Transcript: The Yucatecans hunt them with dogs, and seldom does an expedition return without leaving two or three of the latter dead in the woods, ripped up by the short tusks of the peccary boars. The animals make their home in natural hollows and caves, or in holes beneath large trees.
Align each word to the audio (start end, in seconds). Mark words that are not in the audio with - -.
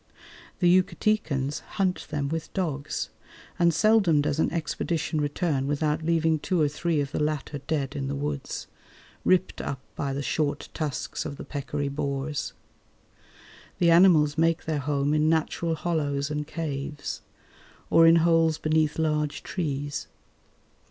The 0.57 0.67
Yucatecans 0.81 1.59
hunt 1.77 2.07
them 2.09 2.27
with 2.27 2.51
dogs, 2.53 3.11
and 3.59 3.71
seldom 3.71 4.19
does 4.19 4.39
an 4.39 4.51
expedition 4.51 5.21
return 5.21 5.67
without 5.67 6.01
leaving 6.01 6.39
two 6.39 6.59
or 6.59 6.67
three 6.67 6.99
of 7.01 7.11
the 7.11 7.21
latter 7.21 7.59
dead 7.59 7.95
in 7.95 8.07
the 8.07 8.15
woods, 8.15 8.65
ripped 9.23 9.61
up 9.61 9.79
by 9.95 10.11
the 10.11 10.23
short 10.23 10.69
tusks 10.73 11.23
of 11.23 11.37
the 11.37 11.45
peccary 11.45 11.87
boars. 11.87 12.53
The 13.77 13.91
animals 13.91 14.39
make 14.39 14.65
their 14.65 14.79
home 14.79 15.13
in 15.13 15.29
natural 15.29 15.75
hollows 15.75 16.31
and 16.31 16.47
caves, 16.47 17.21
or 17.91 18.07
in 18.07 18.15
holes 18.25 18.57
beneath 18.57 18.97
large 18.97 19.43
trees. 19.43 20.07